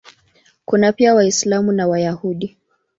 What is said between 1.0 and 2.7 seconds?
Waislamu na Wayahudi.